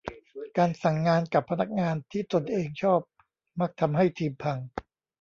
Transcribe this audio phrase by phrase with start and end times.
[0.57, 2.99] การสั่งงานกับพนักงานที่ตนเองชอบ
[3.59, 4.57] มักทำให้ทีมพัง